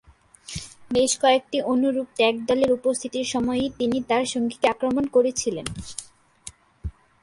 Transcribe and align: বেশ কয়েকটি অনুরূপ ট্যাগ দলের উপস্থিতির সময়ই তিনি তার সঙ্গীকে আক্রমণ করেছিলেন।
বেশ 0.91 1.11
কয়েকটি 1.21 1.57
অনুরূপ 1.63 2.07
ট্যাগ 2.17 2.35
দলের 2.45 2.71
উপস্থিতির 2.71 3.25
সময়ই 3.25 3.69
তিনি 3.77 3.97
তার 4.09 4.23
সঙ্গীকে 4.25 4.65
আক্রমণ 4.67 5.05
করেছিলেন। 5.07 5.67